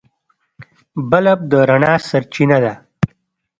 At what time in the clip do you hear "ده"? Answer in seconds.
2.63-2.73